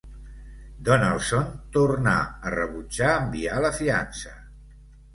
Donaldson 0.87 1.51
tornà 1.77 2.15
a 2.31 2.57
rebutjar 2.57 3.13
enviar 3.23 3.63
la 3.69 3.75
fiança. 3.81 4.39